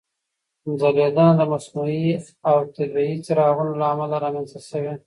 ځلېدنه 0.79 1.33
د 1.39 1.41
مصنوعي 1.51 2.05
او 2.49 2.57
طبیعي 2.75 3.15
څراغونو 3.25 3.73
له 3.81 3.85
امله 3.93 4.17
رامنځته 4.25 4.59
شوې. 4.69 4.93